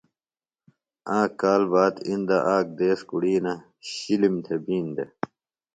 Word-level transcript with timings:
آک 1.17 1.31
کال 1.41 1.61
باد 1.71 1.95
اِندہ 2.07 2.37
آک 2.55 2.67
دِیس 2.77 2.99
کُڑِینہ 3.09 3.53
شِلِم 3.89 4.35
تھےۡ 4.45 4.61
بِین 4.65 4.85
دےۡ 4.95 5.11